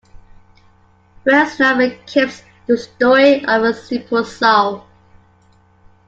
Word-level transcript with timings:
Wells's 1.25 1.59
novel 1.59 1.91
"Kipps: 2.07 2.41
The 2.65 2.75
Story 2.75 3.45
of 3.45 3.61
a 3.61 3.71
Simple 3.71 4.23
Soul". 4.25 4.83